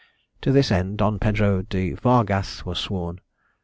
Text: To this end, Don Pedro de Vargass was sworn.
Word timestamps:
To 0.41 0.51
this 0.51 0.71
end, 0.71 0.97
Don 0.97 1.19
Pedro 1.19 1.61
de 1.61 1.93
Vargass 1.93 2.65
was 2.65 2.79
sworn. 2.79 3.19